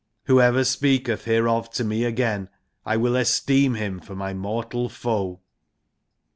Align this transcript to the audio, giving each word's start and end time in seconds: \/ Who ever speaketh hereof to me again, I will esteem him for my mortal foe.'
\/ 0.15 0.23
Who 0.25 0.41
ever 0.41 0.63
speaketh 0.63 1.25
hereof 1.25 1.69
to 1.73 1.83
me 1.83 2.05
again, 2.05 2.49
I 2.87 2.97
will 2.97 3.15
esteem 3.15 3.75
him 3.75 3.99
for 3.99 4.15
my 4.15 4.33
mortal 4.33 4.89
foe.' 4.89 5.41